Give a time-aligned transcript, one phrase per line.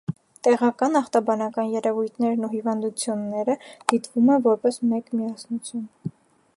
[0.45, 3.57] Տեղական ախտաբանական երևույթներն ու հիվանդությունները
[3.93, 5.87] դիտվում են որպես մեկ միասնություն։